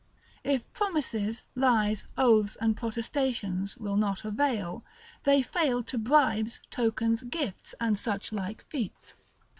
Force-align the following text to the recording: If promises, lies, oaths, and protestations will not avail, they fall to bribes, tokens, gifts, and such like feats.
If 0.43 0.73
promises, 0.73 1.43
lies, 1.53 2.05
oaths, 2.17 2.55
and 2.59 2.75
protestations 2.75 3.77
will 3.77 3.97
not 3.97 4.25
avail, 4.25 4.83
they 5.25 5.43
fall 5.43 5.83
to 5.83 5.97
bribes, 5.99 6.59
tokens, 6.71 7.21
gifts, 7.21 7.75
and 7.79 7.95
such 7.99 8.31
like 8.31 8.63
feats. 8.67 9.13